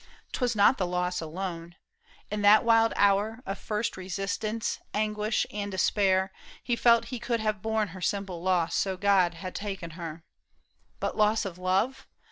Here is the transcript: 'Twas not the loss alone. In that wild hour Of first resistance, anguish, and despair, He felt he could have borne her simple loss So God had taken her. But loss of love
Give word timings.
'Twas 0.31 0.55
not 0.55 0.79
the 0.79 0.87
loss 0.87 1.21
alone. 1.21 1.75
In 2.31 2.41
that 2.41 2.63
wild 2.63 2.91
hour 2.95 3.41
Of 3.45 3.59
first 3.59 3.95
resistance, 3.95 4.79
anguish, 4.95 5.45
and 5.51 5.69
despair, 5.71 6.31
He 6.63 6.75
felt 6.75 7.09
he 7.13 7.19
could 7.19 7.39
have 7.39 7.61
borne 7.61 7.89
her 7.89 8.01
simple 8.01 8.41
loss 8.41 8.73
So 8.75 8.97
God 8.97 9.35
had 9.35 9.53
taken 9.53 9.91
her. 9.91 10.23
But 10.99 11.17
loss 11.17 11.45
of 11.45 11.59
love 11.59 12.07